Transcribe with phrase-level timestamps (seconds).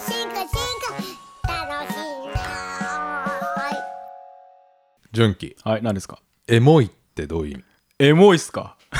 [0.00, 0.48] 進化進
[1.42, 1.98] 化楽しい
[2.34, 3.26] な
[5.12, 5.56] 純喜。
[5.64, 6.20] はい何ですか？
[6.46, 7.64] エモいってどういう意味？
[7.98, 8.76] エモいっすか？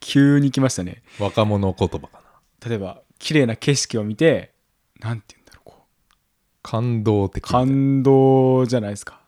[0.00, 1.02] 急に来ましたね。
[1.18, 2.20] 若者言葉か
[2.62, 2.68] な。
[2.68, 4.52] 例えば綺麗な景色を見て
[5.00, 5.84] なんて言うんだろうこ
[6.62, 9.20] 感動的う感動じゃないですか？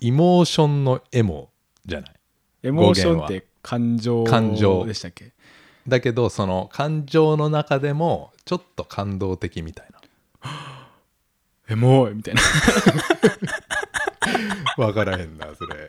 [0.00, 1.50] イモーションのエモ
[1.86, 2.14] じゃない？
[2.64, 5.32] エモーションって感情感情でしたっけ？
[5.88, 9.86] だけどその感情の中でもちょっと感動的みたい
[11.68, 12.42] エモいみたいな。
[14.76, 15.88] な分からへんなそれ。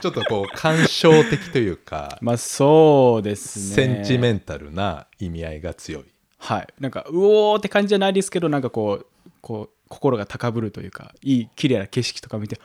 [0.00, 3.74] ちょっとこう感傷的というか、 まあそうですね。
[3.74, 6.04] センチメンタルな意味合いが強い。
[6.38, 6.66] はい。
[6.80, 12.60] なんかうおーって感じじゃないですけどなんかこうこう心が高ぶるというかいい綺麗な景色とか見て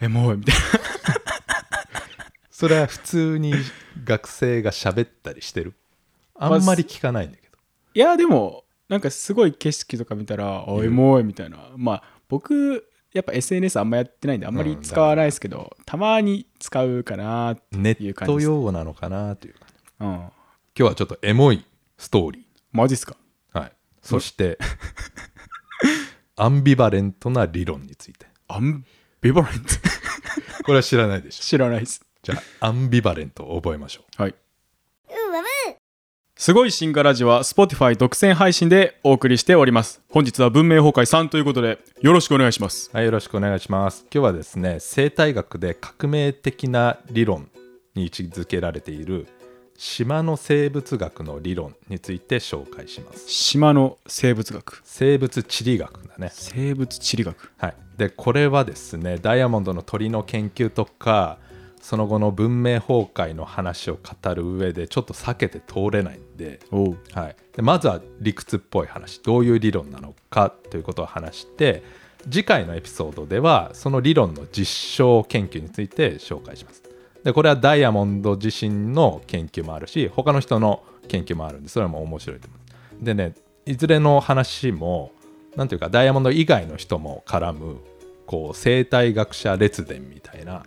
[0.00, 0.60] エモいみたいな。
[2.50, 3.52] それは普通に
[4.04, 5.74] 学生が喋ったりしてる？
[6.36, 7.43] あんまり聞かないんだけど
[7.94, 11.70] いやでもなんかすごい景色とか見たら「おエモい」みたいな。
[11.76, 19.60] まあ僕やっぱ SNS あんまやってないんであんまり使わないですけど、たまに使うかなってネットいう感じです、用語なのかなというか
[20.00, 20.32] うん、今
[20.74, 21.64] 日はちょっとエモい
[21.96, 23.16] ストーリマジっすか？
[23.54, 24.58] ー、はい、そして
[26.34, 28.26] アンビバレントな理論について。
[28.48, 28.84] アン
[29.20, 29.68] ビバレント？
[30.64, 31.42] これは知らないでしょ。
[31.44, 32.04] 知らないです。
[32.24, 34.22] じゃあアンビバレントを覚えましょう。
[34.22, 34.34] はい
[36.36, 44.04] すごい進化ラジオは Spotify 独占配信でお送りしております本日は文明崩壊3ということでよろしくお願いしますはい、よろしくお願いします。
[44.12, 47.48] 今日はですね、生態学で革命的な理論
[47.94, 49.28] に位置づけられている
[49.76, 53.28] 島の生物学の理論について紹介します。
[53.28, 56.30] 島の生物学生物地理学だね。
[56.32, 57.74] 生物地理学はい。
[57.96, 61.38] で、これはですね、ダイヤモンドの鳥の研究とか、
[61.84, 66.58] その後の文明崩壊の話を語る上でちょっと避けて通れないんで、
[67.12, 71.82] はい、でまずは理屈っぽい話どういう理論なのかということを話して
[72.22, 76.82] 次回のエピソードではその理論の実証研究について紹介します。
[77.22, 82.66] でこれはダイヤモンド自身の研究もあるし他の人の研究もあるんでそれも面白いと思いま
[83.00, 83.04] す。
[83.04, 83.34] でね
[83.66, 85.12] いずれの話も
[85.54, 87.76] なんていうかダイヤモンド以外の人も絡む
[88.26, 90.64] こう生態学者列伝みたいな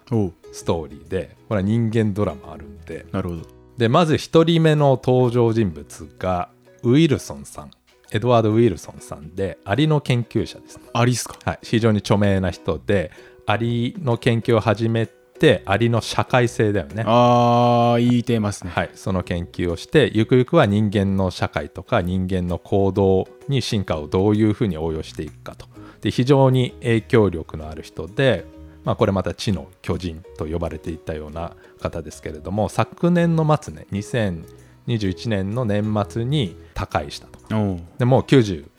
[0.51, 3.05] ストーリーでこれは人間ドラマあるんで。
[3.11, 3.41] なるほど。
[3.77, 6.49] でまず1人目の登場人物が
[6.83, 7.71] ウィルソンさん。
[8.09, 11.37] エドワード・ウィルソンさんでアリの研究者ですね、アリっすか？
[11.43, 13.11] はい、非常に著名な人で
[13.45, 17.03] アリの研究を始めてアリの社会性だよね。
[17.05, 18.71] あーいいテーマですね。
[18.73, 25.67] はい、その研究をしてゆくゆくは人間の社会とか人間の行動に進化をどういうふうに応用していくかと
[26.07, 28.45] で非常に影響力のある人で、
[28.85, 31.51] まあ、これまた知の巨人と呼ばれていたような
[31.81, 37.77] 方ですけれども昨年の末ね2021年の年末に他界したと。
[37.97, 38.69] でもう90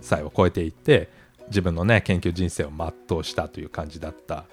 [0.00, 1.08] 歳を超えていて
[1.50, 4.46] 自分のね研究人生を全うしたという感じだった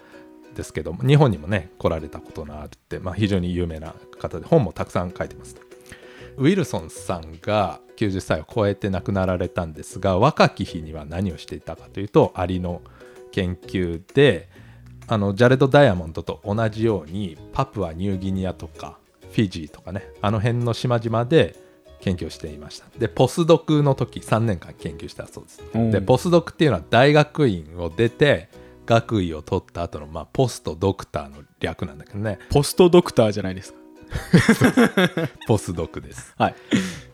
[0.54, 5.56] ですけども日本にもね来られたことのあるって、まあ、非常に有名な方で本もたくさん書いてます
[6.38, 12.82] ウィルソンさんが90歳を超えて亡くなられたんですが若き日には何をしていたかというとアリの
[13.32, 14.50] 研究で
[15.08, 18.98] あのジャレド・ダイヤモンドと同じようにパプアニューギニアとか
[19.32, 21.56] フィジーとかねあの辺の島々で
[22.00, 22.86] 研究をしていました。
[22.98, 25.64] でポスドクの時3年間研究したそうです。
[25.74, 25.92] うん。
[25.92, 28.50] でポスドクっていうのは大学院を出て
[28.86, 32.40] 学位を取った後のまあポストドクターの略なんだけどね。
[32.50, 33.80] ポストドクターじゃないですか。
[35.48, 36.34] ポスドクです。
[36.38, 36.56] はい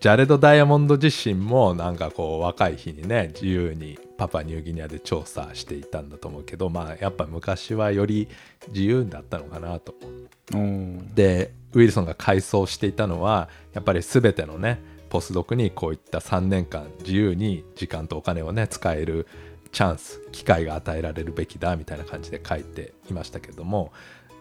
[0.05, 8.27] ジャレド・ダイヤモンド自身もなんかこう若い日にね自由にパパニューギニアで調査していたんだと思うけどまあやっぱ昔はより
[8.67, 9.95] 自由だったのかなと
[11.15, 14.79] でウィルソンが回想していたのはやっぱり全てのね
[15.09, 19.25] ポスドクにこういった3年間自由に時間とお金をね使える
[19.71, 23.91] チャンス機会が与えられるべきだみたいな感じで書いていましたけども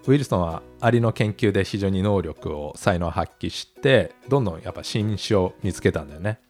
[0.07, 6.41] ウィルソンはアリの研究で非常に能力を才能を発揮してどんどんやっぱ新種を見つけたんだよね。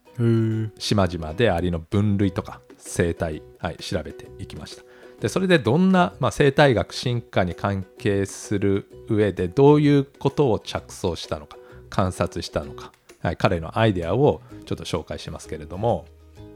[0.79, 4.83] 島々でアリの分類とか生態、はい、調べていきました。
[5.21, 11.57] でそれでどんな、まあ、生態学進化に関係する上でどういうことを着想したのか
[11.89, 16.07] 観察したのか、はい、彼のアイデアをちょっと紹介しますけれども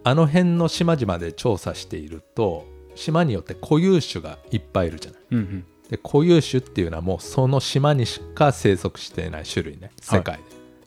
[0.03, 5.21] あの辺の島々で調査していると島によって固有種がいっぱいいるじゃない。
[5.31, 10.43] うんうんで固有種っていうのはもうその島にしか生息していない種類ね世界で、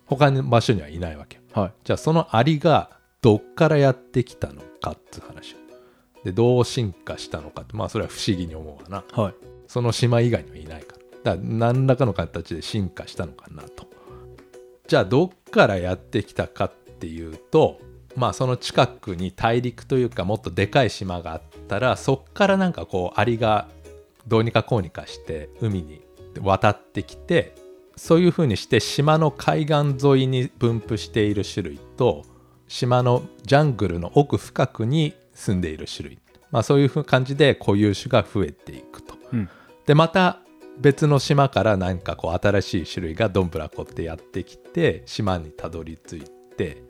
[0.05, 1.37] 他の場所にはいないわけ。
[1.37, 1.73] よはい。
[1.83, 5.55] じゃあそのアリがどっからやってきたのかっていう話。
[6.23, 9.23] でどう進化したのかってまあそれは不思議に思うわな。
[9.23, 9.33] はい。
[9.67, 11.35] その島以外にはいないから。
[11.35, 13.87] だから何らかの形で進化したのかなと。
[14.87, 17.79] じゃあどっからやってきたかっていうと
[18.15, 23.69] まあその近くに大陸というかもっとでかい島があったらそっからなんかこうアリが
[24.27, 26.01] どうにかこうにかして海に
[26.39, 27.55] 渡ってきて
[27.95, 32.23] そういうふうにして島の海岸沿いに分布している種類と
[32.67, 36.19] 島のジャングルの奥深くに住んでいる種類、
[36.51, 39.15] まあ、そういうふうな感じで固有種が増えていくと。
[39.33, 39.49] うん。
[39.85, 40.39] でまた
[40.79, 46.23] 別の島からなんかこう新しい種類がどんぶらこってやってきて島にたどり着い
[46.55, 46.81] て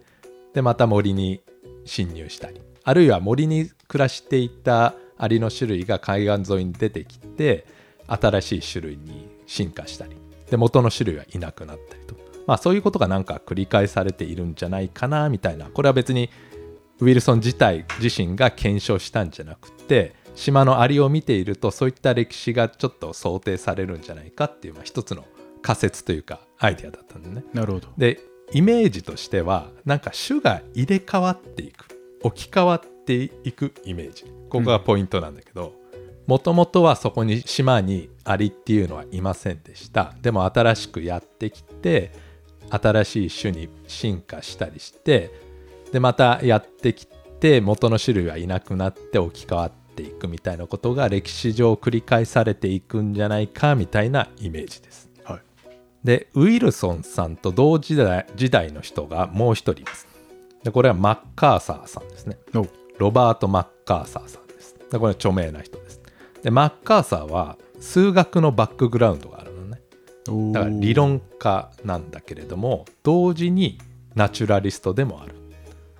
[0.53, 1.41] でまた森に
[1.85, 2.61] 侵入したり。
[2.83, 7.65] あるいは森に暮らしていたアリの種類が海岸沿いに出てきて
[8.07, 10.18] 新しい種類に進化したり
[10.50, 12.15] で元の種類はいなくなったりと。
[12.47, 15.68] まあそういうことがなんか繰り返されているんじゃないかなみたいな。
[15.68, 16.29] これは別に
[17.00, 25.25] ウィルソン自体自身が検証したんじゃなくて島のアリを見ているとそういった歴史がちょっと想定されるんじゃないかっていう、まあ、一つの
[25.62, 27.44] 仮説というかアイデアだったんでね。
[27.53, 27.88] なるほど。
[27.97, 28.19] で
[28.53, 31.85] イメージとしてはなんか種が入れ替わっていく
[32.24, 35.74] 置き換わっていくイメージここがポイントなんだけど
[36.27, 40.13] もともとはそこに島にアリっていうのはいませんでした。
[40.21, 42.12] でも新しくやってきて
[42.69, 45.31] 新しい種に進化したりして
[45.92, 47.07] でまたやってき
[47.39, 55.09] て元の種類はいなくなって置き換わっていくみたいなことが歴史上繰り返されていくんじゃないかみたいなイメージです。
[55.24, 55.39] はい。
[56.03, 60.07] でウィルソンさんと同時代時代の人がもう一人います。
[60.63, 62.38] でこれはマッカーサーさんですね。
[62.53, 62.68] お。
[63.01, 64.40] ロバート・マッカーサーさん
[64.91, 66.01] でこれは著名な人です。
[66.43, 69.81] でマッカーサーは数学のバックグラウンドがあるのね。
[70.29, 73.79] おだから理論家なんだけれども同時に
[74.15, 75.35] ナチュラリストでもある。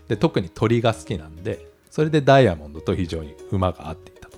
[0.08, 4.38] で特に鳥が好きなんでそれでダイヤモンドと非常に馬が合っていたと。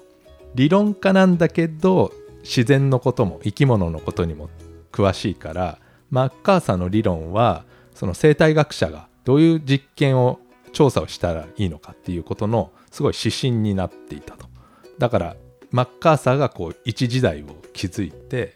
[0.53, 2.13] 理論家なんだけど
[2.43, 4.49] 自然のことも生き物のことにも
[4.91, 5.79] 詳しいから
[6.11, 7.65] マッカーサーの理論は
[7.95, 10.39] その生態学者がどういう実験を
[10.73, 14.45] 調査をしたらいいのかっていうことのすごい指針になっていたと
[14.99, 15.35] だから
[15.71, 18.53] マッカーサーがこう一時代を築いて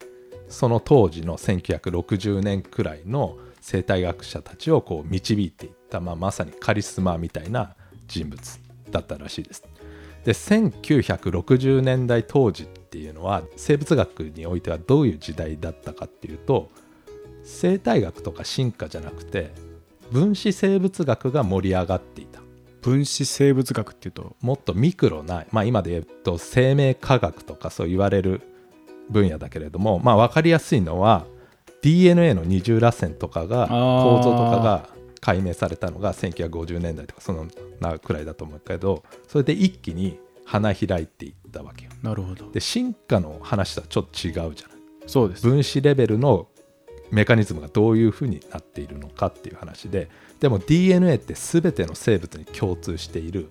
[0.47, 7.75] その当時の1960年くらいの生態学者たちをこう導いていった、まあ、まさにカリスマみたいな
[8.07, 8.59] 人物
[8.91, 9.63] だったらしいです。
[10.23, 16.69] で1960年代当時っていうのは生物学においてはどういう時代だったかっていうと
[17.43, 19.51] 生態学とか進化じゃなくて
[20.11, 22.26] 分子生物学が盛り上がっていた
[22.81, 28.41] 分子生物学っていうともっとミクロな、まあ、今で言うと生命科学とかそう言われる
[29.09, 31.25] 分野だけれども、まあ、分かりやすいのは
[31.81, 34.89] DNA の二重らせんとかが構造とかが
[35.21, 37.47] 解明されたのが1950年代とかその
[37.79, 41.91] なくらいだと思うけどそれで一気に花開いていったわけよ。
[42.01, 44.77] なるほどで進化の話とはちょっと違うじゃない。
[45.05, 46.47] そうです分子レベルの
[47.11, 53.49] メカニズムがどういうふうになっているのかっていう話ででも DNA って全ての生物に共通している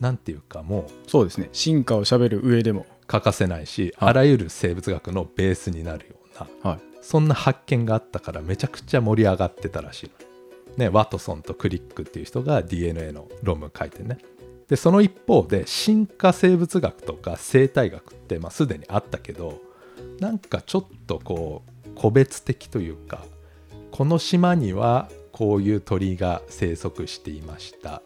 [0.00, 1.48] なんていうかもうそうですね。
[1.52, 2.86] 進化をしゃべる上でも。
[3.06, 4.10] 欠かせないし、はい。
[4.10, 6.14] あらゆる生物学のベースになるよ
[6.62, 6.80] うなはい。
[7.02, 10.10] そんな発見があったからめちゃくちゃ盛り上がってたらしい
[10.76, 14.18] の、ね、ワトソンとクリックっていう人が DNA の論文書いてね。
[14.68, 19.60] でその一方で進化生物学とか生態学って、まあ、すでにあったけど
[20.20, 23.24] なんかちょっとこう個別的というか
[23.90, 28.02] この島にはこういう鳥が生息していました。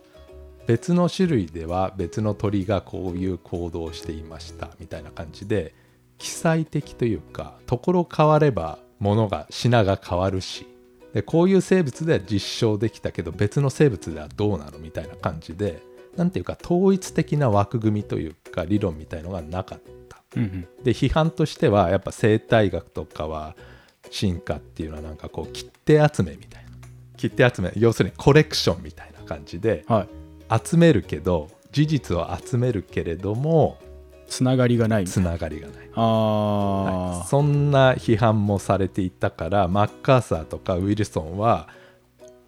[0.66, 4.70] 別の種類では別の鳥がこういう行動をしていました。
[4.80, 5.74] みたいな感じで
[6.16, 10.66] 記載的というかところ変われば物が品が変わるし
[11.12, 14.78] でこういう生物では実証できたけど別の生物ではどうなの？
[14.78, 15.82] みたいな感じで
[16.16, 20.22] なんていうか統一的な枠組みというか理論みたいのがなかった。
[20.36, 20.84] うんうん。
[20.84, 23.54] で批判としてはやっぱ生態学とかは
[24.10, 26.63] 進化っていうのはなんかこう切手集めみたいな
[27.28, 30.06] 切手集め要するにコレクションみたいな感じでは
[30.50, 30.60] い。
[30.64, 33.78] 集めるけど事実を集めるけれども
[34.26, 35.04] つながりがない。
[35.04, 35.76] つながりがない。
[35.94, 36.82] ああ、
[37.18, 37.26] はい。
[37.28, 41.68] そんな批判もされていたからマッカーサーとかウィルソンは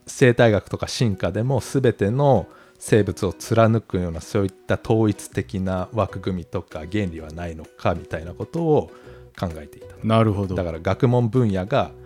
[0.07, 2.47] 生態学とか進化でも全ての
[2.79, 8.91] 生物を貫くようなそういった統一的な枠組みとか原理はないのかみたいなことを
[9.39, 10.55] 考えていたなるほど。
[10.55, 11.91] だから学問分野が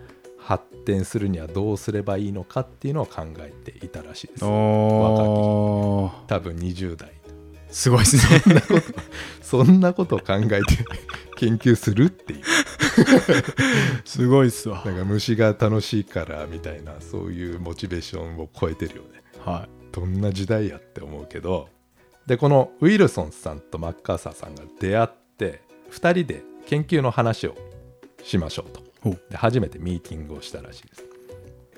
[0.83, 4.45] 展するにはどうすればいいのかっていうのを考えていたらしいです。
[4.45, 6.25] おー。
[6.27, 7.11] 多分20代
[7.71, 8.17] すごいです
[8.49, 8.61] ね。
[9.41, 10.61] そんなことを考えて
[11.37, 12.43] 研究するっていう。
[14.05, 14.83] すごいっすわ。
[14.85, 19.23] なんか虫が楽しいからみたいなそういうモチベーションを超えてるよね。
[19.39, 21.69] はどんな時代やって思うけど。
[22.27, 25.61] でこのウィルソンさんとマッカーサーさんが出会って
[25.91, 27.55] 2人で研究の話を
[28.23, 28.90] しましょうと
[29.29, 31.05] で初めてミーティングをしたらしいです。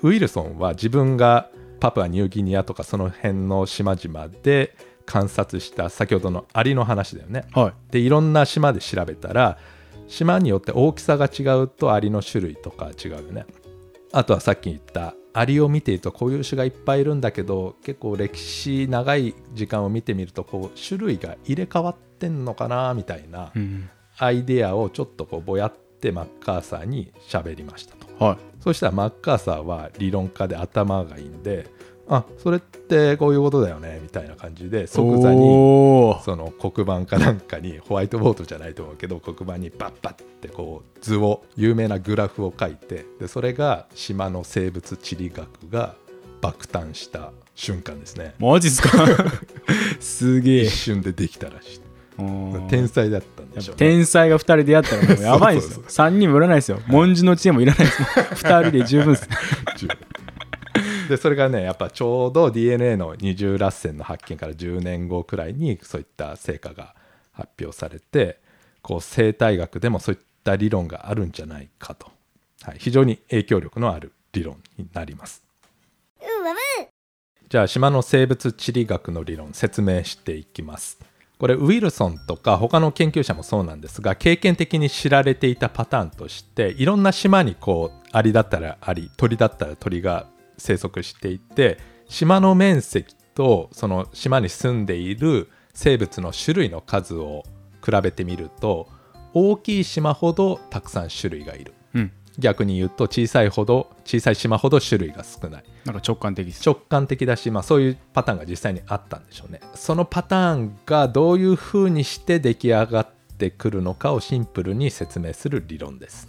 [0.02, 1.50] ウィルソンは自分が
[1.80, 4.76] パプアニューギニアとかその辺の島々で
[5.06, 7.46] 観察した先ほどのアリの話だよね。
[7.52, 7.72] はい。
[7.90, 9.58] でいろんな島で調べたら
[10.06, 13.46] 島によって大きさが違うとアリの種類とか違うよね。
[14.12, 23.88] あとはさっき言ったアリを見ているとこういう種がいっぱいいるんだけど結構歴史長い時間を見てみるとこう種類が入れ替わってんのかなみたいなうん。
[24.16, 25.72] アイデアをちょっとこうぼやっ
[26.04, 28.24] てマッカーサーに喋りましたと。
[28.24, 28.38] はい。
[28.60, 31.66] そしたらマッカーサーは理論家で頭がいいんで
[32.06, 35.40] あそれってこういうことだよねみたいな感じで即座に
[36.22, 45.94] その黒板かなんかにホワイトボードじゃないと思うけど黒板にバッバッってこう図を有名なグラフを書いてでそれが島の生物地理学が
[46.42, 48.34] 爆誕した瞬間ですね。
[48.38, 48.90] マジっすか？
[50.00, 50.62] すげえ。
[50.64, 51.80] 一瞬でできたらしい
[52.16, 53.78] 天才だったんでしょうね。
[53.78, 55.74] 天才が2人でやったらもうやばいですよ。
[55.74, 56.80] そうそう3人もいらないですよ。
[56.86, 58.10] 文字の知恵もいらないですもん。
[58.34, 59.28] 2人で十分です。
[61.08, 66.94] でそれがねやっぱちょうど DNA の二重らせんの発見から10年後くらいにそういった成果が
[67.32, 68.38] 発表されて
[68.80, 72.10] こう生態学でもそういった理論があるんじゃないかと、
[72.62, 75.44] はい、非常に影響力のある理論になります。
[77.48, 80.98] じゃあ島の生物地理学の理論説明していきます
[81.44, 91.76] これウィルソンとか他の研究者もそうなんですが経験的に知られていたパターンとしていろんな島にこうアリだったらアリ鳥だったら鳥が生息していて
[92.08, 97.42] 島の面積とその島に住んでいる生物の種類の数を
[97.84, 98.88] 比べてみると
[99.34, 101.74] 大きい島ほどたくさん種類がいる。
[102.38, 105.64] 逆に言うと小さいほど小さい島ほど種類が少ない。
[105.84, 106.62] なんか直感的です。
[106.64, 109.60] 直感的だし、まあ、そういうパターンが実際にあったんでしょうね。
[109.74, 116.28] そのパターンがどういうふうにして出来上がってくるのかをシンプルに説明する理論です。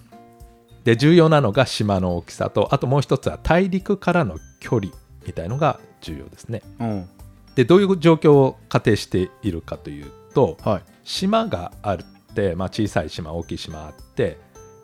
[0.84, 4.92] で重要なのが島の大きさとあともう一つは大陸からの距離
[5.26, 6.62] みたいのが重要ですね。
[6.80, 7.10] うん。
[7.56, 10.84] でどういう状況を仮定しているかというとはい。
[11.04, 14.38] 島があるって、まあ、小さい島大きい島あって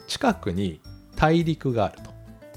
[0.07, 0.81] 近くに
[1.21, 2.11] 大陸があると。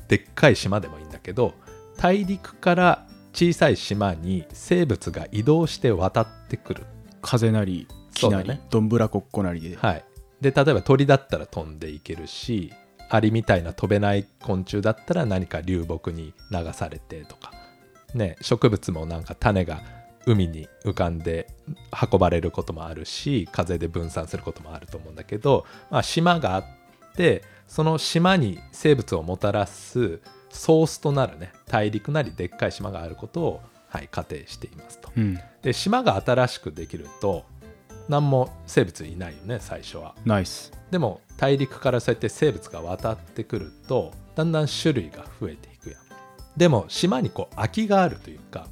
[0.08, 1.54] でっかい島でもいいんだけど
[1.98, 6.84] 大陸から小さい島に生物が移動して渡ってくる、
[7.20, 8.60] 風なり木なり、ね。
[8.70, 10.04] どんぶらこっこなりで、はい、
[10.40, 12.72] で例えば鳥だったら飛んでいけるし
[13.10, 17.52] アリみたいな飛べない昆虫だったら何か流木に流されてとか、
[18.14, 19.82] ね、植物もなんか種が
[20.26, 21.48] 海に浮かんで
[22.10, 26.64] 運ばれることもあるし風で分散することもあると思うんだけど、まあ、島があっ
[27.16, 27.42] て
[27.74, 35.10] その島に生物をもたらすソースとなるね大陸なりでっかい島があることを、はい、仮定していますと。
[35.16, 35.40] うん。
[35.60, 37.44] で島が新しくできると
[38.08, 40.14] 何も生物いないよね最初は。
[40.24, 46.00] ナイスでも大陸からそうやって生物が渡ってくるとだんだん種類が増えていくやん。
[46.56, 48.68] でも島にこう空きがあるというか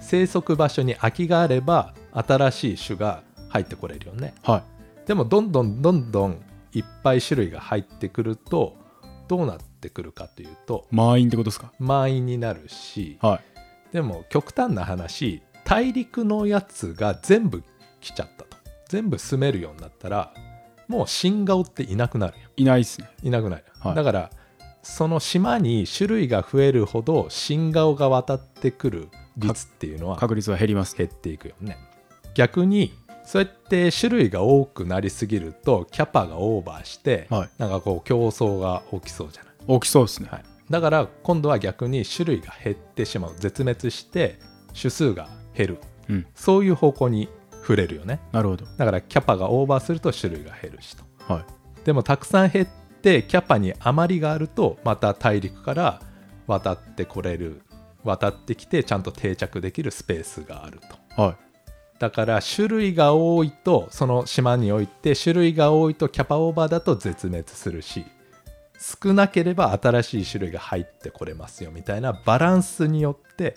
[0.00, 4.34] 生息場所に空きがあれば新しい種が入ってこれるよね。
[4.42, 4.64] は
[5.06, 8.76] でもどんどんどんどんいっぱい種類が入ってくると
[9.28, 11.72] どうなってくるかというとい満員ってことですか？
[11.78, 13.40] 満員になるしは
[13.90, 13.92] い。
[13.92, 17.62] でも極端な話大陸のやつが全部
[18.00, 18.56] 来ちゃったと。
[18.88, 20.34] 全部住めるようになったら
[20.88, 23.08] もう新顔っていなくなるよいないっすね。
[23.22, 23.94] いなくなる、はい。
[23.94, 24.30] だから
[24.82, 31.76] その島に種類が増えるほど新顔が渡ってくる率っていうのは確率は減ります減っていくよね。
[32.34, 32.92] 逆に
[33.30, 37.50] そうやって種類が多くなりすぎるとキャパがオーバーして、はい。
[37.58, 39.54] なんかこう競争が起きそうじゃない？
[39.68, 40.28] 大きそうですね。
[40.32, 43.34] はい、だから今度は逆に種類が減ってしまう。
[43.36, 44.40] 絶滅して
[44.76, 45.78] 種数が減る。
[46.08, 46.26] うん。
[46.34, 47.28] そういう方向に
[47.60, 48.18] 触れるよね。
[48.32, 48.66] なるほど。
[48.76, 51.04] だからキャパがオーバーすると種類が減るしと。
[51.32, 51.84] はい。
[51.84, 52.66] でもたくさん減っ
[53.00, 56.02] てキャパに余りがあるとまた大陸から
[56.48, 57.62] 渡ってこれる。
[58.02, 60.80] 渡ってきてちゃんと定着できるスペースがある
[61.16, 61.22] と。
[61.22, 61.36] はい
[62.00, 68.04] だから種類が多いとその島において種類が多いとキャパオーバーだと絶滅するし
[69.02, 73.54] 少なければ新しい種類が入ってこれますよみたいなバランスによって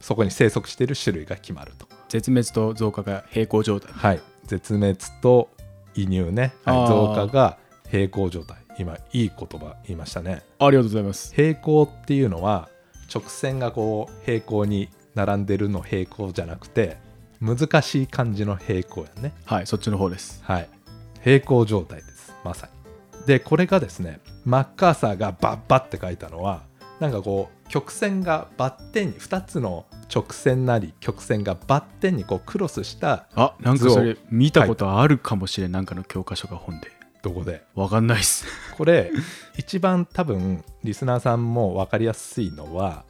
[0.00, 1.86] そこに生息している種類が決まると。
[2.08, 3.92] 絶滅と増加が平行状態。
[3.92, 4.20] はい。
[4.44, 5.50] 絶滅と
[5.94, 6.88] 移入ね、はい。
[6.88, 7.58] 増加が
[7.88, 8.58] 平行状態。
[8.78, 10.42] 今いい言葉言いましたね。
[10.58, 11.34] ありがとうございます。
[11.34, 12.68] 平行っていうのは
[13.14, 16.96] 直線がこう平行に並んでるの平行じゃなくて
[17.40, 19.32] 難しい感じの平行やね。
[19.44, 20.42] はいそっちの方です。
[20.44, 20.68] はい。
[21.22, 22.32] 平行状態です。
[22.44, 22.68] まさ
[23.14, 23.26] に。
[23.26, 26.62] でこれがですねマッカーサーがバッバって書いたのは
[26.98, 35.72] なんかこう曲線がバッテンに2つの直線なり曲線がバッテンにこうクロスしたあなんかそれ見たことあるかもしれん。
[35.72, 36.88] なんかの教科書が本で。
[37.22, 37.62] とこで？
[37.74, 38.46] わかんないっす。
[38.78, 39.10] これ
[39.56, 43.04] 一番多分リスナーさんも分かりやすいのは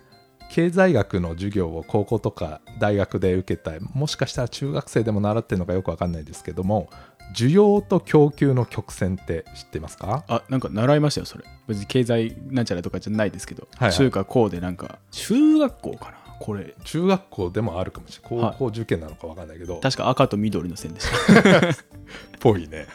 [0.52, 6.90] 経済学の授業を高校とか大学で受けたもしかしたら中学生でも習ってるのかよくわかんないですけども
[7.36, 10.24] 需要と供給の曲線って知ってますか？
[10.26, 11.44] あなんか習いましたよそれ。
[11.68, 13.96] 別に経済なんちゃらとかじゃないですけど、はいはい。
[13.96, 16.16] 中華こうでなんか中学校かな？
[16.40, 16.74] これ。
[16.82, 18.44] 中学校でもあるかもしれない。
[18.46, 21.60] はい高校受験なのかわかんないけど、確か赤と緑の線でした。
[22.40, 22.88] ぽいね。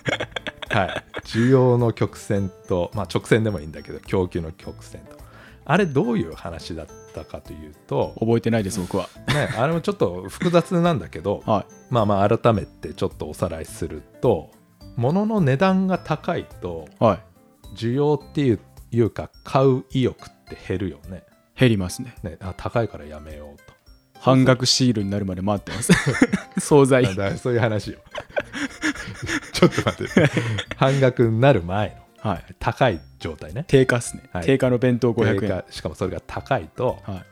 [0.70, 1.04] はい。
[1.24, 5.16] 需要の曲線とまあ直線でもいいんだけど供給の曲線と
[5.66, 9.10] あれどういう話だったかというと、覚えてないです僕は。
[9.28, 11.74] ね、あれもちょっと複雑なんだけど はい。
[11.90, 14.52] まあまあ改めてちょっとおさらいすると
[14.96, 17.20] 物の値段が高いとはい。
[17.76, 18.60] 需要っていう
[18.92, 21.24] いうか買う意欲って減るよね。
[21.58, 22.14] 減りますね。
[22.22, 23.74] ねあ高いからやめようと。
[24.20, 25.94] 半額シールになるまで待ってます。
[26.60, 27.38] 惣菜。
[27.38, 28.00] そういう話よ。
[29.52, 30.32] ちょっと待って。
[30.78, 32.30] 半額になる前の。
[32.32, 32.56] はい。
[32.60, 33.66] 高い状態ね。
[33.68, 34.46] 定価っすね、はい。
[34.46, 35.64] 定価の弁当500円。
[35.70, 37.26] しかもそれが高いとはい。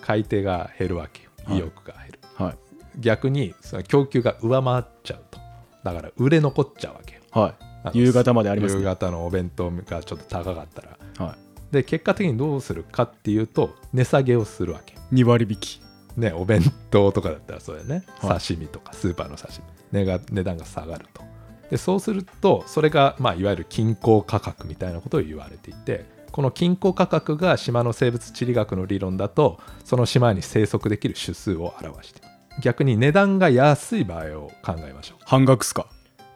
[0.00, 1.24] 買い手が減るわけ。
[1.24, 1.56] よはい。
[1.56, 2.56] 意欲が減る、はい。
[3.00, 5.40] 逆にその供給が上回っちゃうと。
[5.84, 7.14] だから売れ残っちゃうわけ。
[7.14, 7.54] よは
[7.94, 7.98] い。
[7.98, 8.80] 夕方までありますね。
[8.80, 10.98] 夕方のお弁当がちょっと高かったら。
[11.26, 11.36] は
[11.72, 14.94] で結果的にどうするかっていうと値下げをするわけ。
[15.12, 15.80] い、2割引き。
[16.16, 18.40] ねお弁当とかだったらそうだよね、はい。
[18.40, 19.64] 刺身とかスーパーの刺身。
[19.92, 21.22] 値が値段が下がると
[21.70, 32.20] でそうするとそれが、まあ、いわゆる均衡価格みたいなことを言われていてこの均衡価格が島の生物地理学の理論だとその島に生息できる種数を表して
[32.62, 35.18] 逆に値段が安い場合を考えましょう。
[35.24, 35.86] 半額っすか？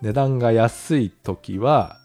[0.02, 1.98] 値段が安い時は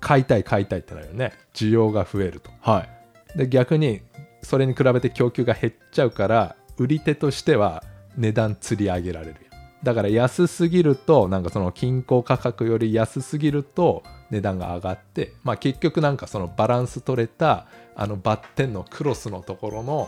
[0.00, 1.32] 買いたい買いたいってなるよね。
[1.54, 2.50] 需要が増えると。
[2.60, 2.86] は
[3.34, 3.38] い。
[3.38, 4.02] で逆に
[4.42, 7.82] それに比べて供給が減っちゃうから売り手としては
[8.16, 9.36] 値段釣り上げられるよ
[9.84, 20.06] だから安すぎるとなんかその均衡価格より安すぎると値段が上がってまあ結局なんかそのバランス取れたあのバッテンのクロスのところの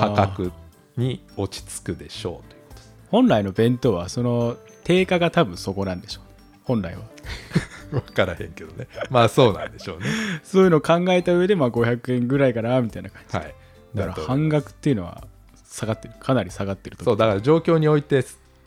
[0.00, 0.52] 価格
[0.96, 2.94] に落ち着くでしょうということです。
[3.10, 6.24] 本来の弁当はその定価が多分そこなんでしょう。
[6.64, 7.02] 本来は。
[7.92, 8.88] 分からへんけどね。
[9.10, 10.06] まあそうなんでしょうね。
[10.42, 13.36] そういうのを考えた上でまあ500円ぐらいかなみたいな感じ。
[13.36, 13.54] はい。
[13.94, 15.24] だからと半額っていうのは
[15.68, 18.24] 下がってるかなり下がってるとそうだから状況において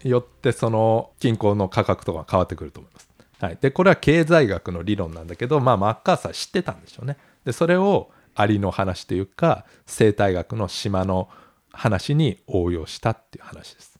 [0.09, 3.09] よってその均衡の価格とか変わってくると思います。
[3.39, 7.17] はい、でこれは経済学の理論なんだけど、まあ、マッカーサー知ってたんでしょうね。
[7.43, 11.27] でそれをアリの話というか生態学の島の
[11.71, 13.99] 話に応用したっていう話です。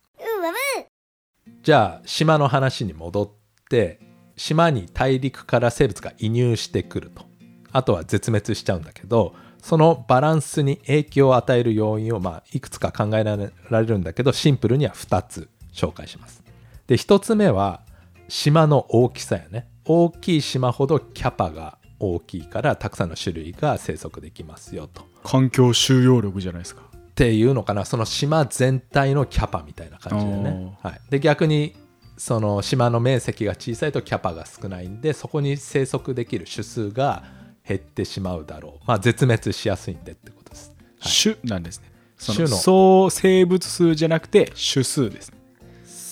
[1.63, 3.29] じゃあ島の話に戻っ
[3.69, 3.99] て
[4.35, 7.25] 島に大陸から生物が移入してくると
[7.71, 16.43] あとは絶滅しちゃうんだけどそのバランスに影響を与える要因を、まあ、いくつか考えられられるんだけどシンプルには2つ紹介します。
[16.87, 17.81] で1つ目は
[18.27, 25.03] 島の大きさやね大きい島ほどキャパが大きいからたくさんの種類が生息できますよと。
[25.23, 30.77] 環境収容力じゃないですかっていうのかなその島全体のキャパみたいな感じだよね。
[30.81, 31.75] はい、で逆に
[32.17, 37.23] その島の面積が小さいとキャパが少ないんでそこに生息できる種数が
[37.67, 38.83] 減ってしまうだろう。
[38.87, 40.73] まあ絶滅しやすいんでってことです。
[41.23, 45.37] 種なんですねそ種の総生物数じゃなくて種数ですね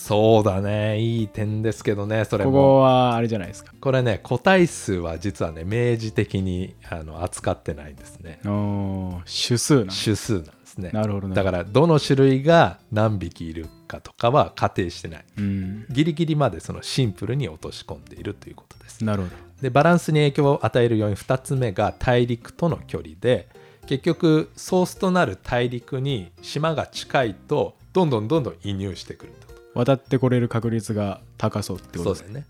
[0.10, 2.58] そうだねいい点ですけどねそれこも。
[2.58, 8.40] こはあれじゃないですかこれね個体数は実はね明示的にあの扱ってないんですね。
[8.44, 10.90] おー種数な種数なんですね。
[10.94, 15.26] なるほどなだからどの種類が何匹いるかとかは仮定してない。
[15.38, 19.06] うんギリギリまでそのシンプルに落とし込んでいるということです。
[19.06, 23.48] なるほどでバランスに影響を与える要因2つ目が大陸との距離で
[23.86, 29.49] 結局ソースとなる大陸に島が近いとどんどんどんどん移入してくると
[29.80, 32.46] 渡ってこれる確率が高そうってことですね。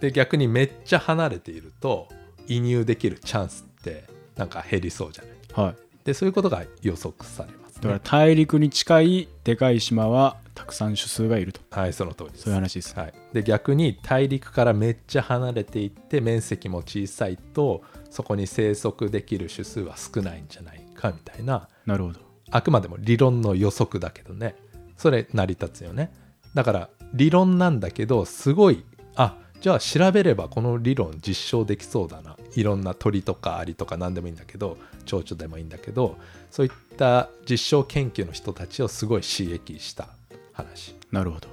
[0.00, 2.08] で逆にめっちゃ離れていると
[2.46, 4.04] 移入できるチャンスって
[4.36, 5.66] なんか減りそうじゃない？
[5.66, 5.76] はい。
[6.04, 11.60] でそういうことが予測されます、だからね、大陸に近いでかい島はたくさん種数がいると。
[11.70, 12.42] はいその通りです。
[12.42, 21.68] そういう話です、はい、で逆に大陸からめっちゃ離れていって面積も小さいとそこに生息できる種数は少ないんじゃないかみたいな。
[21.86, 22.20] なるほど。
[22.50, 24.56] あくまでも理論の予測だけどね。
[24.96, 26.12] それ成り立つよね
[26.54, 28.84] だから理論なんだけどすごい
[29.16, 32.36] あじゃあ調べればこの理論実証できそうだな。
[32.54, 36.16] いろんな鳥とかアリとか何でもいいんだけど蝶々でもいいんだけど
[36.50, 40.08] そういった実証研究の人たちをすごい刺激した
[40.52, 40.94] 話。
[41.10, 41.48] なるほど。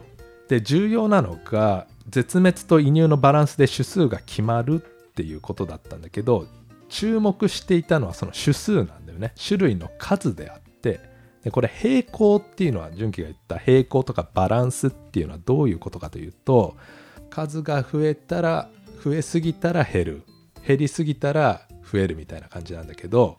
[0.48, 6.48] で重要なのが絶滅と移入のバランスで種数が決まるっていうことだったんだけど
[6.90, 9.34] 注目していたのはその種数なんだよね。
[9.42, 11.00] 種類の数であって
[11.44, 16.76] でこれ平行っていうのは純喜が言った平行とかバランスっていうのはどういうことかというと
[17.30, 18.70] 数が増えたら
[19.04, 20.24] 増えすぎたら減る。
[20.66, 23.38] 減りすぎたら増えるみたいな感じなんだけど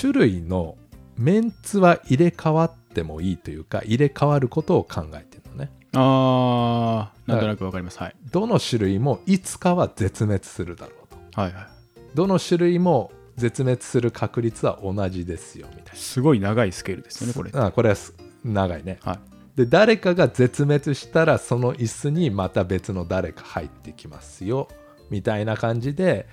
[0.00, 0.76] 種類の
[1.16, 5.70] メンツは入れ替わってもいいというか入れ替わることを考えてるのね。
[5.94, 7.98] あーなんとなくわかります。
[7.98, 8.16] はい。
[8.30, 11.40] どの種類もいつかは絶滅するだろうと。
[11.40, 11.66] はいはい。
[12.14, 17.50] どの種類も絶滅する確率は同じですよみたいすごい長いスケールですよねこれ。
[17.50, 18.98] なあこれはす長いね。
[19.02, 19.18] はい。
[19.56, 24.68] で誰かが絶滅したらその椅子にまた別の誰か入ってきますよ
[25.10, 26.26] みたいな感じで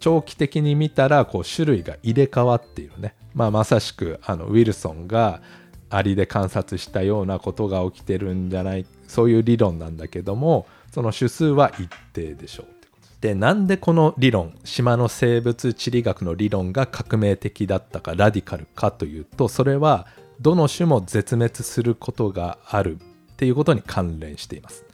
[0.00, 5.42] 長期的に見たらこう種類が入れ替わっているね、まあ、まさしくあのウィルソンが
[5.90, 12.75] アリで観察したようなことが起きてるんじゃないそういう理論なんだけどもその種数は一定でしょう
[13.20, 20.06] でなんでこの理論島の生物地理学の理論が革命的だったかラディカルかというとそれは
[20.40, 24.84] どの種も絶滅することがあるっていうことに関連しています。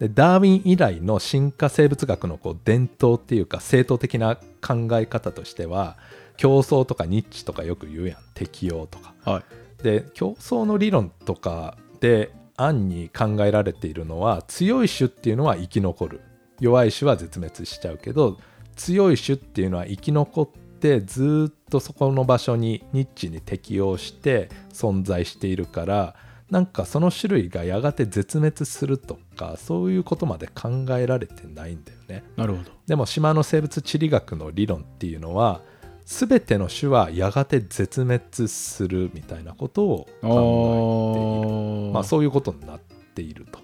[0.00, 5.96] でダーウィン以来の進化生物学のこう伝統っていうか正統的な考え方としては
[6.36, 9.14] 競争とかニッチとかよく言うやん適応とか。
[9.24, 16.20] はいで競争の理論とかで暗に考えられているのは強い種っていうのは生き残る
[16.60, 18.38] 弱い種は絶滅しちゃうけど
[18.76, 26.14] 強い種っていうのは生き残ってずーっとそこの場所にニッチに適応して存在しているから
[26.50, 32.24] なんかその種類がやがて絶滅するとかそういうことまで考えられてないんだよね。
[32.36, 35.60] なるほどでも島の生物地理学の理論っていうのは
[36.06, 41.90] 全ての種はやがて絶滅するみたいなことを考えている。
[41.90, 42.80] あまあ、そういうことになっ
[43.14, 43.58] ていると。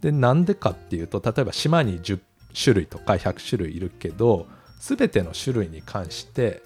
[0.00, 2.20] でなんでかっていうと例えば島に10
[2.52, 4.46] 種類とか100種類いるけど
[4.78, 6.62] 全ての種類に関して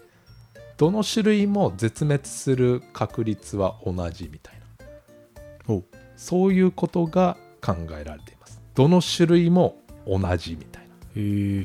[0.76, 4.86] どの種類も絶滅する確率は同じみたいな
[5.66, 5.84] ほう
[6.16, 8.60] そういうことが考えられています。
[8.74, 10.94] どの種類も同じみたいな。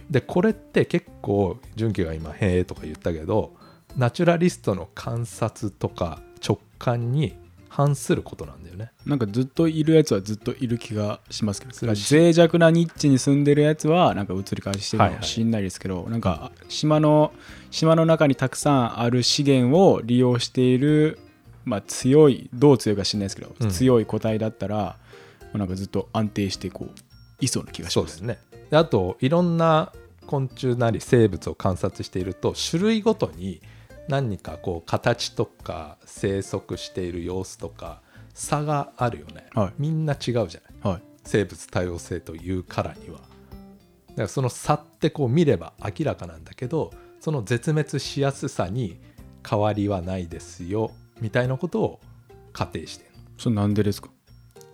[0.09, 3.55] でこれって結構純喜が今「へえ」とか言ったけど
[3.97, 7.35] ナチュラリストの観察とか直感に
[7.69, 8.91] 反することなんだよね。
[9.05, 17.31] なんかずっといるやつはずっといる気がしますけど脆弱なニッチに住んでるやつはなんか移り変わりしてるかもしんないですけど、なんか島の
[17.71, 21.19] 島の中にたくさんある資源を利用している、
[21.63, 24.97] まあ、強いどう強いか知んないですけど、うん強い個体だったら、ま
[25.53, 26.99] あなんかずっと安定してこう
[27.39, 28.39] いそうな気がしまそうですすね。
[28.71, 29.93] であといろんな
[30.25, 33.61] 昆虫なり生物を観察していると種類ごとに
[34.09, 38.01] 何かこう形とか生息している様子とか
[38.33, 39.45] 差があるよね。
[39.53, 39.73] はい。
[39.77, 40.49] みんな違うじゃない。
[40.93, 41.01] はい。
[41.23, 43.19] 生物多様性というからには。
[43.19, 48.99] だからその差ってこう見れば明らかなんだけどその絶滅しやすさに
[49.47, 50.91] 変わりはないですよ
[51.21, 51.99] みたいなことを
[52.51, 53.11] 仮定してる。
[53.37, 54.09] それなんでですか？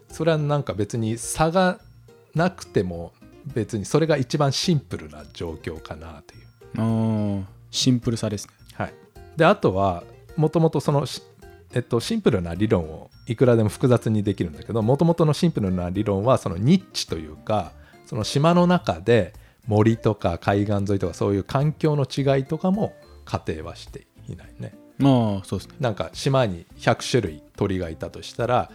[0.09, 1.79] それはなんか別に差が
[2.33, 3.11] なくても
[3.53, 6.45] 別にそれが一番シンプルな状況かなという。
[6.77, 8.53] あーシンプルさですね。
[8.57, 8.64] はい、
[9.37, 10.03] であとは
[10.35, 11.21] もともとそのし、
[11.73, 17.71] えっと、シンプルな理論をいくらでも複雑にできるんだけどもともとのシンプルな理論はそのニッチというか
[18.05, 19.33] その島の中で
[19.67, 22.93] 森とか海岸沿いとかそういう環境の違いとかも
[23.25, 24.75] 仮定はしていないね。
[25.01, 28.71] ああそうですねなんか島に100種類鳥がいたとしたら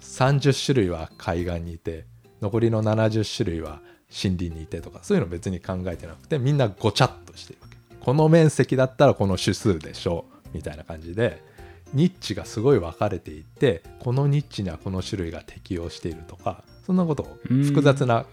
[0.00, 2.06] 30種類は海岸にいて
[2.40, 7.67] 残りの70種類は森林にいてとかそういうの別に考えてなくてみんなごちゃっとしてるわけ
[8.08, 10.56] この面積だったらこの種数でしょう。
[10.56, 11.42] みたいな感じで
[11.92, 17.64] ニッチがすごい分かれていてこのニッチにはこの種類が適応しているとかそんなことをうん。
[17.64, 18.24] 複雑な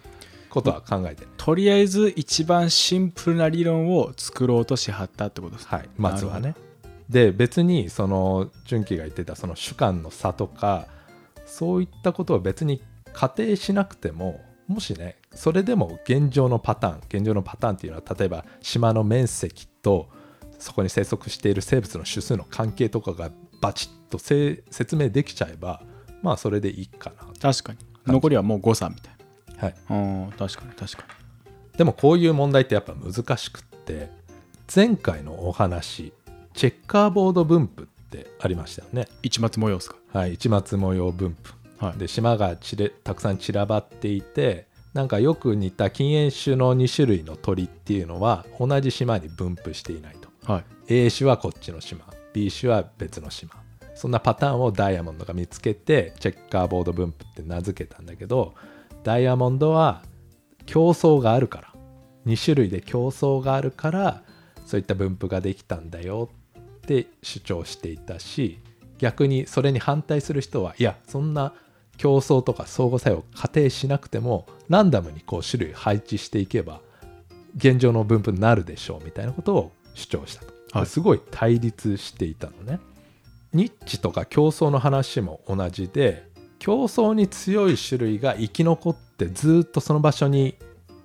[0.49, 6.55] ことは考えてとりあえず一番シンプルな理論を作ろうとしはったってことですねはい、まずはね。
[7.09, 10.88] で別にその純喜が言ってたその主観の差とか
[11.45, 20.10] そういったことを別に仮定しなくてももしねそれでも現状のパターン現状のパターンっていうのは例えば島の面積と
[20.58, 23.30] そこに生息している生物の種数の関係とかが
[23.62, 25.82] バチッとせ説明できちゃえば
[26.21, 27.25] まあそれでいいかな。
[27.39, 27.80] 確かに。
[28.08, 29.15] 残りはもう誤差みたい
[29.58, 29.75] はい、
[30.38, 31.06] 確かに確か
[31.78, 34.10] でもこういう問題ってやっぱ難しくって
[34.73, 36.13] 前回のお話
[36.54, 39.01] チェッカーボード分布ってありましたよね。
[39.01, 39.95] に一末模様ですか？
[40.13, 41.54] はい、市松模様分布、
[41.88, 41.98] はい。
[41.98, 50.30] で島がちれたくさん散らばっていてなんかよく似た禁煙種の2種類の鳥っていうのは同じ島に分布していないと。
[50.52, 50.63] はい。
[50.88, 53.52] A 種はこっちの島 B 種は別の島。
[53.95, 58.54] そんなパターンをダイヤモンドが見つけてチェッカーボード分布って名付けたんだけど
[59.04, 60.04] ダイヤモンドは
[60.65, 61.76] 競争があるから。
[62.26, 64.24] 2種類で競争があるから
[64.65, 68.60] そういった分布ができたんだよって主張していたし
[68.98, 71.54] 逆にそれに反対する人はいやそんな
[71.97, 76.81] 競争とか相互作用を仮定しなくてもランダムにこう種類配置していけば
[77.55, 80.86] 現状の分布になるでしょうみたいなことを主張したと、はい。
[80.86, 82.79] すごい対立していたのね
[83.53, 86.27] ニッチとか競争の話も同じで
[86.60, 90.55] 競争に強い種類が生き残ってずっとその場所に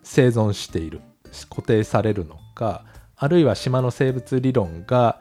[0.03, 1.01] 生存している
[1.49, 2.85] 固定されるのか
[3.17, 5.21] あるいは島の生物理論が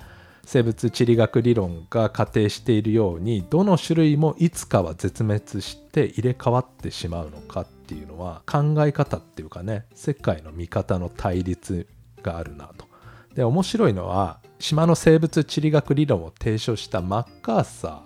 [0.52, 11.86] 生物地理学理論が仮定しているようにどの種類もいつかは絶滅して入れ替わってしまうのかっていうのは考え方っていうかね世界の見方の対立
[12.24, 12.88] があるなと。
[13.36, 18.02] で面白いのは島の生物地理学理論を提唱したマッカーサ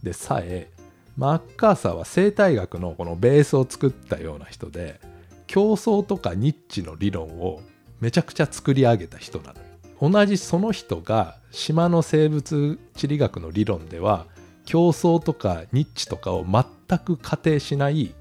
[0.00, 0.70] ーでさえ
[1.16, 5.00] マッカーサーは生態学のこのベースを作ったような人で
[5.48, 7.60] 競争とかニッチの理論を
[7.98, 9.63] めちゃくちゃ作り上げた人なのよ
[10.10, 14.26] 同じその人が島の生物地理学の理論では
[14.64, 18.14] 競争とかニッチとかを全く仮定しない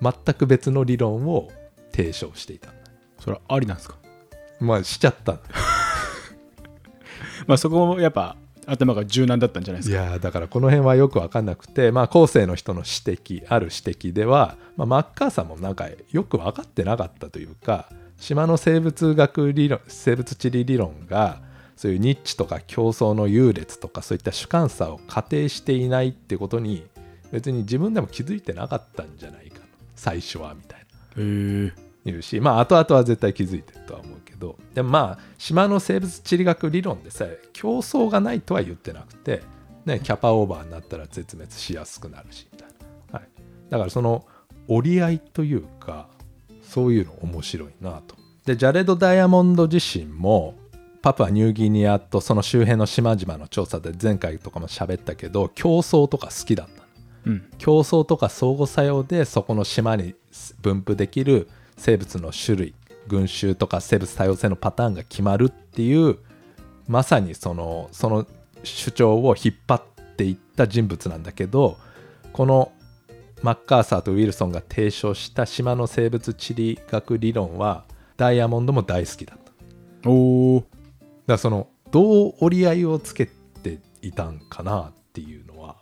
[0.00, 1.50] 全く別の理論を
[1.92, 2.70] 提唱していた。
[3.20, 3.96] それはありなんですか？
[4.60, 5.38] まあしちゃった。
[7.46, 12.90] まあそこもやっぱ頭が柔軟だったんじゃないですいかやーだからこの辺はよく分かんなくてまあ後世の人の指
[13.40, 17.88] 摘ある指摘では、まあ、マッカーサーもなんかよく分かってなかったというか
[18.22, 21.42] 島の生物学理論生物地理理論が
[21.74, 26.86] そういうニッチとか競争の優劣とかそういった主観差を仮定していないってことに
[27.32, 29.62] 別に自分でも気づいてなかったんじゃないか
[29.96, 30.86] 最初はみたいな。
[31.20, 31.72] へえ
[32.04, 34.56] 言うしまあ後々は絶対気づいてるとは思うけど。
[34.72, 39.42] でもまあ島の生物地理学理論でさえ競争がないとは言ってなくて、
[39.84, 42.68] ね、キャパオーバーになったら絶滅しやすくなるしみたい
[43.12, 43.28] な、はい、
[43.68, 44.24] だからその
[44.68, 46.08] 折り合いというか
[46.72, 48.16] そういうの面白いなと。
[48.46, 50.54] でジャレド・ダイヤモンド自身も
[51.02, 56.88] パプアニューギニアとその周辺の島々の調査で前回とかも喋ったけど競争とか好きだったの。
[57.26, 57.50] うん。
[57.58, 60.14] 競争とか相互作用でそこの島に
[60.62, 62.74] 分布できる生物の種類
[63.06, 66.18] 群衆とか生物多様性のパターンが決まるっていう
[66.88, 68.26] まさにそのその
[68.64, 69.82] 主張を引っ張っ
[70.16, 71.76] ていった人物なんだけど
[72.32, 72.72] この
[73.42, 77.84] マッカーサーとウィルソンが提唱した島の生物地理学理論は
[78.16, 79.42] ダイヤモンドも大好きだった。
[79.44, 80.64] だかおお
[81.26, 85.76] らそのどう折り合いをつけていたんかなっていうのは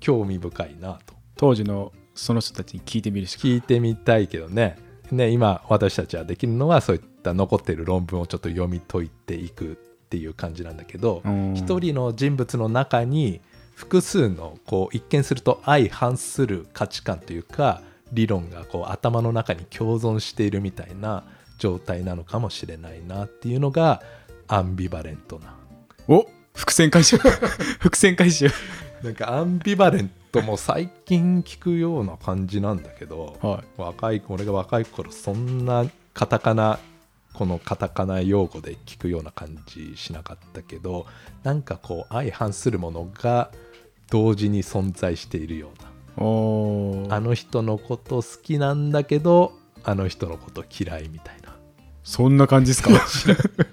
[0.00, 1.14] 興味深いなと。
[1.36, 3.42] 当時のその人たちに聞いてみるしか。
[3.42, 4.76] 聞いてみたいけどね。
[5.12, 9.76] ね今私たちはできるのはそういった残っている論文をちょっと読み解いていくっ
[10.08, 11.54] ていう感じなんだけどうん。
[11.54, 13.40] 一人の人物の中に
[13.78, 17.80] 複数のこう一見すると相反する価値観というか
[18.12, 21.22] 理論がこう頭の中に共存しているみたいな
[21.58, 24.02] 状態なのかもしれないなっていうのが
[24.48, 25.54] アンビバレントな。
[26.08, 27.18] お伏線回収。
[27.78, 28.50] 伏線回収。
[29.04, 36.80] なんかアンビバレントも最近聞くような感じなんだけど、は若い俺が若い頃そんなカタカナ
[37.32, 41.06] このカタカナ用語で聞くような感じしなかったけど
[41.44, 43.52] なんかこう相反するものが
[44.10, 45.88] 同時に存在しているような。
[47.14, 49.52] あの人のこと好きなんだけど
[49.84, 51.54] あの人のこと嫌いみたいな。
[52.02, 52.90] そんな感じですか？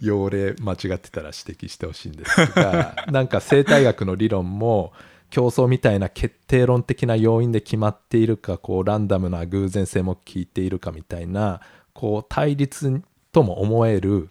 [0.00, 4.92] 用例間違ってたら指摘してほしいんですが なんか生態学の理論も
[5.30, 11.60] 競争みたいな決定論的な要因で決まっているかこうランダムな偶然性も効いているかみたいな
[11.92, 14.30] こう対立とも思える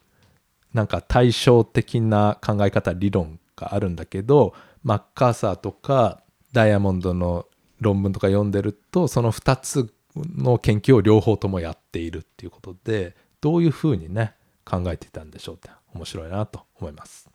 [0.73, 6.21] なんか対照的な考え方理論があるんだけどマッカーサーとか
[6.53, 7.45] ダイヤモンドの
[7.79, 17.29] 論文とか読んでるとその2つの研究を両方ともやっているっていうことでどういうふうにね考えてたんでしょうって面白いなと思います。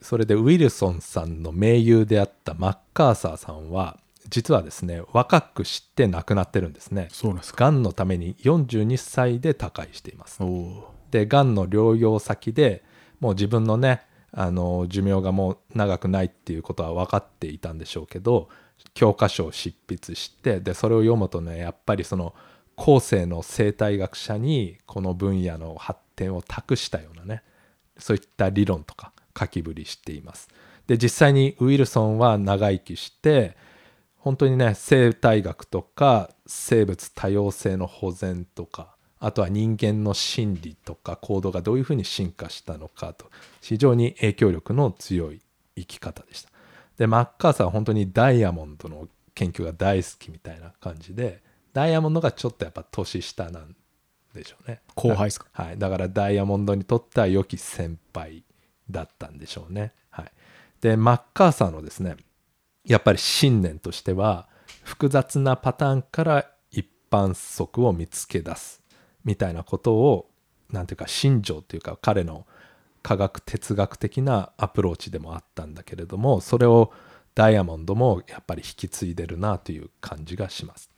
[0.00, 7.08] それでウィルソンさんの盟友であったマッカーサーさんは実はですね若くして亡くなってるんですね。
[7.12, 10.40] そうですかがんのために42歳で他界しています。
[11.10, 12.82] でがんの療養先で
[13.20, 14.02] もう自分のね
[14.32, 18.48] あの寿命がもう長くないっていうことは分かっていたんでしょうけど
[18.94, 22.34] 教科書を執筆してでそれを読むとねやっぱりその
[22.76, 27.42] 後世の生態学者にこの分野の発展を託したようなね
[27.98, 30.48] そういった理論とか書きぶりしています。
[30.86, 33.56] で実際にウィルソンは長生きして
[34.16, 38.91] 本当にね生態学とか生物多様性の保全とか
[39.24, 43.30] あとは人間の心理とか行動がどういうふうに進化したのかと
[43.60, 45.40] 非常に影響力の強い
[45.76, 46.50] 生き方でした。
[46.98, 51.40] でマッカーサーは本当にダイヤモンドの研究が大好きみたいな感じで
[51.72, 53.76] ダイヤモンドがちょっとやっぱ年下なん
[54.34, 54.80] でしょうね。
[54.96, 55.46] 後輩ですか？
[55.52, 58.42] はい、だからダイヤモンドにとっては良き先輩
[58.90, 59.92] だったんでしょうね。
[60.10, 60.32] はい、
[60.80, 62.16] でマッカーサーのですね
[62.84, 64.48] やっぱり信念としては
[64.82, 68.81] 複雑なパターンから一般則を見つけ出す
[69.24, 70.28] みたいなことを
[70.70, 72.46] なんていうか信条というか彼の
[73.02, 76.92] 科学哲学的なアプローチでもあったんだけれどもそれを
[77.34, 80.90] ダイヤモンドもやっぱり引き継いでるなという感じがします。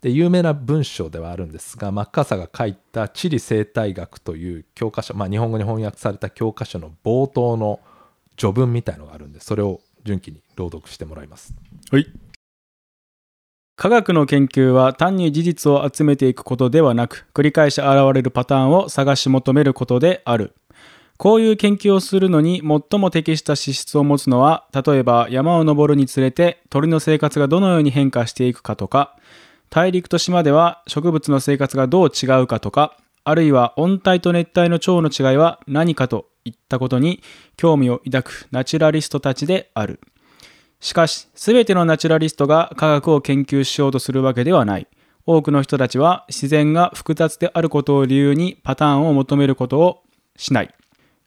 [0.00, 7.78] で有名な文章ではあるんですがマッカーサーが書いた「地理生態学」という教科書、まあ、日本語に翻訳された教科書の冒頭の
[8.36, 11.54] 序文みたいのがあるんでそれを純喜に朗読してもらいます。
[11.92, 12.06] はい。
[13.76, 20.54] 科学の研究は単に事実を集めていくことではなく、繰り返し現れるパターンを探し求めることである。
[21.16, 29.16] こういう研究をするのに最も適した資質を持つのは、例えば山を登るにつれて鳥の生活がどのように変化していくかとか、
[29.70, 37.22] 大陸と島では植物の生活がどう違うかとか、あるいは温帯と熱帯の蝶の違いは何かといったことに
[37.56, 40.00] 興味を抱くナチュラリストたちである。
[40.82, 44.88] しかし、すべてのナチュラリストが科学を研究しようとするわけではない。
[45.24, 50.02] 多くの人たちは自然が複雑であることを理由にパターンを求めることを
[50.36, 50.74] しない。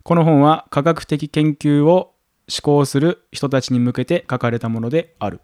[0.03, 2.13] この本は科学的研究を思
[2.61, 5.39] 考する人たちに向けて書かれたものである。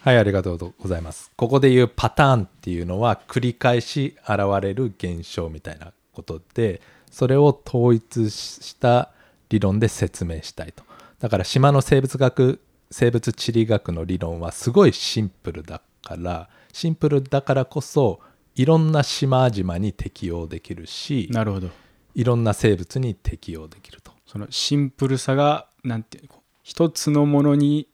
[0.00, 1.30] はい、ありがとうございます。
[1.36, 9.12] ここで言うパターンっていうのは繰り返し現れる現象みたいなことで、それを統一した
[9.50, 10.82] 理論で説明したいと。
[11.24, 12.60] だから島の生物学、
[12.90, 18.20] 生物地理学の理論はすごいシンプルだから、シンプルだからこそ
[18.54, 21.70] いろんな島々に適用できるし、なるほど。
[22.14, 24.12] いろんな生物に適用できると。
[24.26, 27.88] そのシンプルさが、なんていうの、一つのものに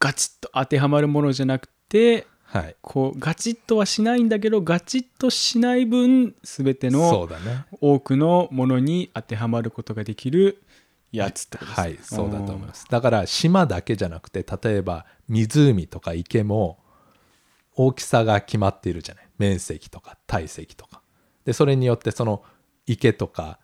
[0.00, 2.74] ガチッと当てはまるものじゃなくて、はい。
[2.82, 7.64] こうガチッとはしないんだけどガチッとしない分全てそのうだね。
[7.80, 10.60] 多くのものに当てはまることができる
[11.12, 12.86] やつってことですねはい、そうだと思います。
[12.88, 16.78] だから島だけじゃなくて、例えば湖とか池も
[17.74, 19.28] 大きさが決まっているじゃない。
[19.38, 21.02] 面積とか体積とか。
[21.44, 22.42] で、それによってその
[22.86, 23.58] 池とか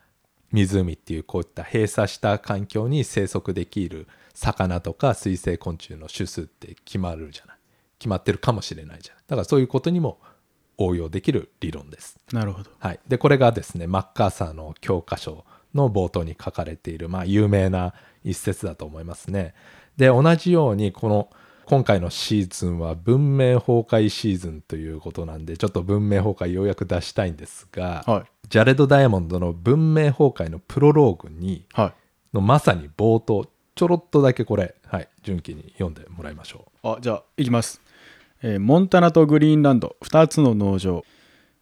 [0.52, 7.56] 湖っていうこういった閉鎖した環境に生息できる魚とか水生昆虫の種数って決まるじゃない。
[7.98, 9.24] 決まってるかもしれないじゃない。
[9.26, 10.18] だからそういうことにも
[10.78, 12.18] 応用できる理論です。
[12.32, 15.44] なるほどはい、でこれがですねマッカーサーの教科書
[15.76, 19.54] の冒頭に書かれている、まあ、有名な一節だと思いますね。
[19.96, 21.30] で同じようにこの
[21.66, 28.48] 今回のシーズンは文明崩壊シーズンということなんでちょっと文明崩壊ようやく出したいんですが、はい。
[28.48, 31.92] ジャレド・ダイヤモンドの文明崩壊のプロローグにはい。
[32.34, 37.80] のまさに冒頭ちょろっとだけこれ、はい、純喜に読んでもらいましょあじゃあいきます、
[38.42, 41.04] えーモンタナとグリーンランド2つの農場。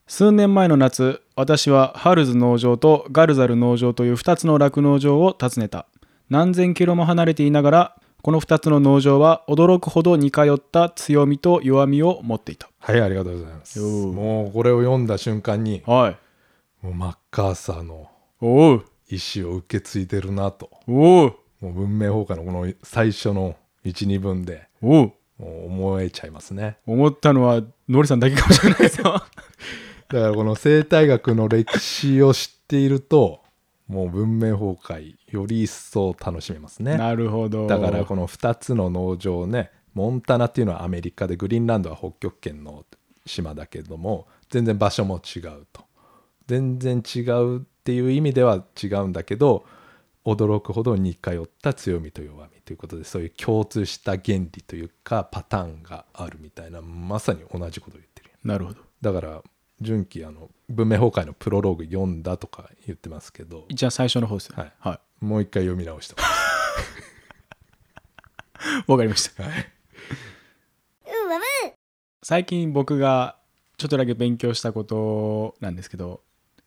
[0.07, 5.86] 数年前の夏私はハルズ農場とガルザル農場という2つの酪農場を訪ねた。
[6.30, 12.68] 何千キロも離れていながらこの2つの農場は驚くほど似通った強みと弱みを持っていた。
[12.68, 12.70] う。
[12.78, 13.80] はいありがとうございます。
[13.80, 16.16] もうこれを読んだ瞬間にはい。
[16.86, 20.70] もうマッカーサーの意思を受け継いでるなと。
[20.86, 21.34] おう。
[21.60, 26.76] もう文明崩壊のこの最初の12分で思えちゃいますね。
[26.86, 29.20] 思ったのはノリさんだけかもしれないですよ
[30.08, 33.40] だからこの生態学の歴史を知っていると
[33.88, 36.96] もう文明崩壊より一層楽しめますね。
[36.96, 37.66] なるほど。
[37.66, 42.84] だからこの2つの農場ねモンタナっていうのはアメリカでグリーンランドは北極圏の
[43.26, 45.84] 島だけども全然場所も違うと。
[46.46, 49.64] 全然違うっていう意味では違うんだけど
[50.24, 58.30] 驚くほど似通った強みと弱みということでそういう共通した原理というかパターンがあるみたいなまさに同じことを言ってる。
[58.42, 58.80] なるほど。
[59.00, 59.42] だから
[59.80, 63.66] 純喜あの文明崩壊のプロローグ読んだとか言ってますけど。
[63.68, 64.56] 一番最初の方ですよ。
[64.56, 64.72] ねはい。
[64.90, 65.24] はい。
[65.24, 66.14] もう一回読み直して
[68.87, 69.42] わかりました。
[69.42, 71.44] うわぶ
[72.22, 73.37] 最近僕が
[73.76, 76.22] ちょっとだけ勉強したことなんですけど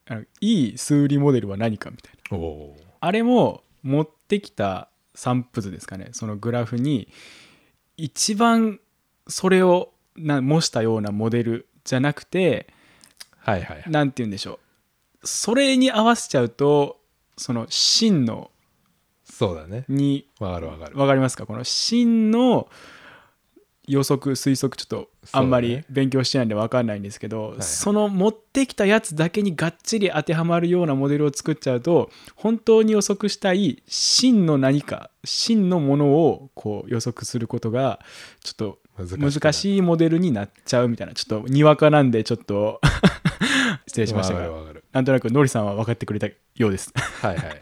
[0.08, 2.38] あのいい数理モデルは何かみたいな。
[2.38, 6.10] おおあれも持ってきた散布図ですかね。
[6.12, 7.08] そのグラフに
[7.96, 8.80] 一番
[9.28, 12.68] それをな模したようなモデルじゃなくて
[13.48, 13.84] はいはいはい。
[13.88, 14.60] 何て言うんでしょ
[15.24, 15.28] う。
[15.28, 17.00] それに合わせちゃうと
[17.38, 18.52] その真の
[19.24, 19.86] そうだね。
[19.88, 20.98] にわかるわかる。
[20.98, 21.46] わかりますか？
[21.46, 22.68] この真の
[23.88, 27.62] 予測推測ちょっとあんまり勉強してないんで分かんないんですけどいはい。
[27.64, 38.02] その持ってきたやつだけにがっちり当てはまるようなモデルを作っちゃうと本当に予測したい真の何か真のものをこう予測することが
[38.44, 42.82] ちょっと難いしいモデルになっちゃうみたいなちょっとにわかなんでちょっと
[43.88, 44.50] 失礼しましたが。
[44.92, 46.92] なんとなくノリさんは分かってくれたようです。
[47.22, 47.60] はいはい。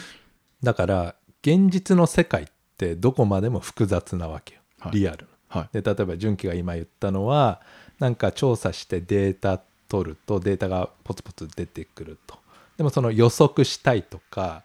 [0.62, 2.46] だから現実の世界っ
[2.76, 4.92] てどこまでも複雑なわけよ、はい。
[4.92, 5.80] リアルはい。
[5.80, 7.60] で例えば純喜が今言ったのは
[7.98, 12.38] なんか調査してデータ取るとデータがポツポツ出てくると。
[12.76, 14.64] でもその予測したいとか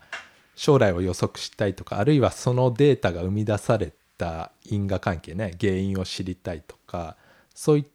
[0.56, 7.16] 将来を予測したいとかあるいはそのデータが生み出された因果関係ね原因を知りたいとか
[7.54, 7.86] そういっ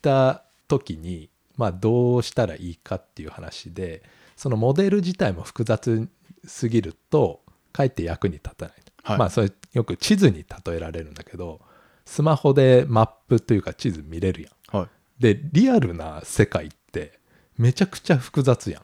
[0.00, 4.02] た時にまあどうしたらいいかっていう話で
[4.36, 6.08] そのモデル自体も複雑
[6.46, 7.40] すぎると
[7.72, 9.18] かえって役に立たない、はい。
[9.18, 11.60] まあそれよく地図に例えられるんだけど
[12.04, 14.76] スマホでマップというか地図見れるやん。
[14.76, 14.88] はい。
[15.18, 17.18] でリアルな世界って
[17.56, 18.82] めちゃくちゃ複雑やん。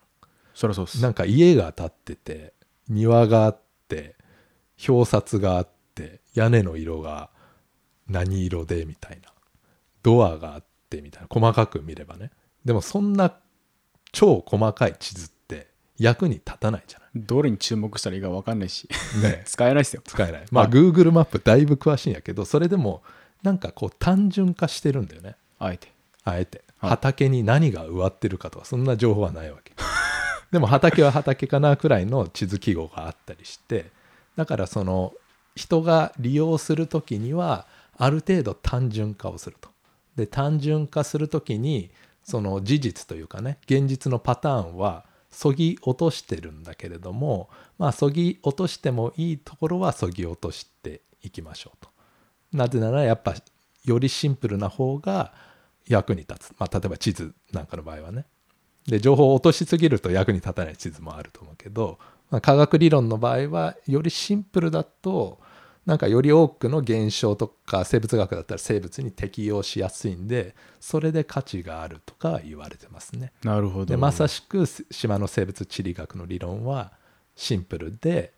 [0.54, 1.02] そりゃそうっす。
[1.02, 2.54] なんか家が建ってて
[2.88, 4.16] 庭があって
[4.88, 7.30] 表札があって屋根の色が
[8.08, 9.28] 何色でみたいな。
[10.02, 11.28] ドアがあってみたいな。
[11.30, 12.30] 細かく見ればね
[12.64, 13.34] でもそんな
[14.12, 18.88] 超細かい地図って役に立たないじゃどれに注目したらいいか分かんないし。
[19.22, 19.42] ないね。
[19.46, 20.02] 使えないっすよ。
[20.04, 20.44] 使えない。
[20.50, 20.72] まあはい。
[20.72, 23.02] Google マップだいぶ詳しいんやけどそれでも
[23.42, 25.36] なんかこう単純化してるんだよね。
[25.58, 25.92] あえて。
[26.24, 26.62] あえて。
[26.78, 26.90] はい。
[26.90, 29.72] 畑に何が植わってるかとかそんな情報はないわけ。
[30.50, 33.90] でも畑は畑かなくらいの地図記号があったりして
[34.36, 35.14] だからその
[35.56, 39.70] 人が利用する時にはある程度単純化をすると。
[40.16, 41.90] で単純化する時に
[42.24, 47.48] その事実というかね現実のパターンはそぎ落としてるんだけれども
[47.78, 51.90] まあそぎ落としてもいいところはそぎ落としていきましょうと。
[52.52, 53.34] なぜならやっぱ
[53.84, 55.32] よりシンプルな方が
[55.88, 58.26] 役に立つ、まあ、例えば地図なんかの場合はね。
[58.86, 61.98] で情報を落としすぎると役に立たない地図もあると思うけど、
[62.30, 65.38] まあ、科学理論の場合はよりシンプルだと
[65.86, 73.32] なんかより多くの現象とか生物学だったら生物に適用しやすいんでそれで価値があるとか言われてますね。
[73.42, 76.92] なるほどでまさしく島の生物地理学の理論は
[77.34, 78.32] シンプルで、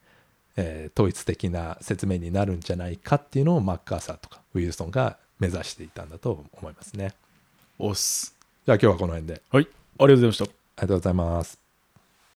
[0.56, 7.12] えー統一的な説明になるんじゃないかっていうのをマッカーサーとかウィルソンが目指していたんだと思いますね。
[7.78, 11.63] おっすじゃあ今日はこの辺ではいありがとうございましたありがとうございます。